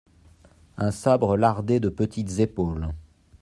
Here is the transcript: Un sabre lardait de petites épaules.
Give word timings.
Un 0.79 0.89
sabre 0.89 1.37
lardait 1.37 1.79
de 1.79 1.89
petites 1.89 2.39
épaules. 2.39 2.87